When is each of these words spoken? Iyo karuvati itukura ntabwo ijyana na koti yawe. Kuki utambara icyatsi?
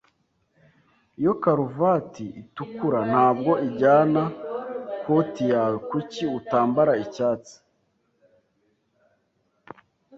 Iyo 1.19 1.33
karuvati 1.43 2.25
itukura 2.41 2.99
ntabwo 3.11 3.51
ijyana 3.67 4.21
na 4.27 4.31
koti 5.03 5.43
yawe. 5.53 5.77
Kuki 5.89 6.21
utambara 6.39 6.93
icyatsi? 7.03 7.55